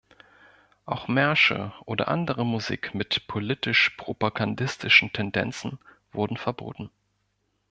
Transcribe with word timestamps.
Auch 0.87 1.07
Märsche 1.07 1.73
oder 1.85 2.07
andere 2.07 2.43
Musik 2.43 2.95
mit 2.95 3.27
„politisch-propagandistischen 3.27 5.13
Tendenzen“ 5.13 5.77
wurden 6.11 6.37
verboten. 6.37 6.89